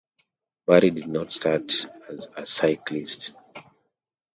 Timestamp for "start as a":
1.31-2.43